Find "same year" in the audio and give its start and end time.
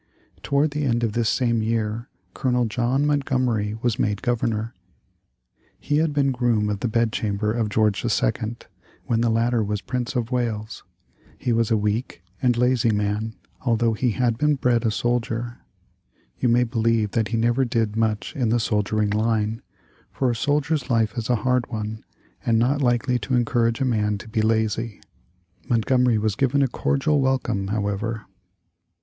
1.29-2.09